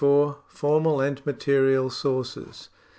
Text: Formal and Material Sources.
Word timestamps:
Formal 0.47 0.99
and 0.99 1.23
Material 1.27 1.91
Sources. 1.91 2.69